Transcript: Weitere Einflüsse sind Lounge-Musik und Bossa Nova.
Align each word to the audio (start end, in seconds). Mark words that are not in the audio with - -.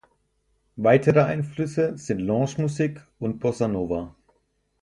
Weitere 0.77 1.19
Einflüsse 1.21 1.95
sind 1.95 2.21
Lounge-Musik 2.21 3.03
und 3.19 3.37
Bossa 3.37 3.67
Nova. 3.67 4.15